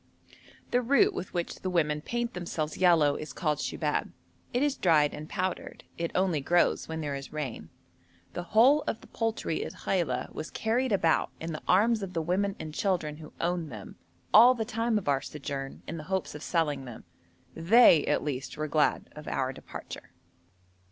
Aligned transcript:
The 0.71 0.81
root 0.81 1.13
with 1.13 1.31
which 1.31 1.57
the 1.57 1.69
women 1.69 2.01
paint 2.01 2.33
themselves 2.33 2.75
yellow 2.75 3.15
is 3.17 3.33
called 3.33 3.59
shubab. 3.59 4.09
It 4.51 4.63
is 4.63 4.75
dried 4.75 5.13
and 5.13 5.29
powdered. 5.29 5.83
It 5.95 6.09
only 6.15 6.41
grows 6.41 6.87
when 6.87 7.01
there 7.01 7.13
is 7.13 7.31
rain. 7.31 7.69
The 8.33 8.41
whole 8.41 8.81
of 8.87 9.01
the 9.01 9.05
poultry 9.05 9.63
at 9.63 9.73
Khaila 9.73 10.33
was 10.33 10.49
carried 10.49 10.91
about 10.91 11.29
in 11.39 11.51
the 11.53 11.61
arms 11.67 12.01
of 12.01 12.13
the 12.13 12.21
women 12.23 12.55
and 12.59 12.73
children 12.73 13.17
who 13.17 13.31
owned 13.39 13.71
them, 13.71 13.95
all 14.33 14.55
the 14.55 14.65
time 14.65 14.97
of 14.97 15.07
our 15.07 15.21
sojourn, 15.21 15.83
in 15.87 15.97
the 15.97 16.05
hopes 16.09 16.33
of 16.33 16.41
selling 16.41 16.85
them. 16.85 17.03
They, 17.53 18.03
at 18.07 18.23
least, 18.23 18.57
were 18.57 18.67
glad 18.67 19.07
of 19.15 19.27
our 19.27 19.53
departure. 19.53 20.09